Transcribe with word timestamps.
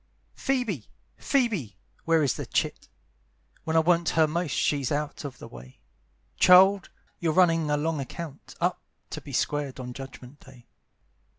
"PHOEBE! 0.35 0.87
Phoebe! 1.19 1.77
Where 2.05 2.23
is 2.23 2.33
the 2.33 2.47
chit? 2.47 2.89
When 3.65 3.75
I 3.75 3.81
want 3.81 4.09
her 4.17 4.25
most 4.25 4.55
she's 4.55 4.91
out 4.91 5.23
of 5.23 5.37
the 5.37 5.47
way. 5.47 5.77
Child, 6.39 6.89
you're 7.19 7.33
running 7.33 7.69
a 7.69 7.77
long 7.77 7.99
account 7.99 8.55
Up, 8.59 8.81
to 9.11 9.21
be 9.21 9.31
squared 9.31 9.79
on 9.79 9.93
Judgment 9.93 10.39
day. 10.39 10.65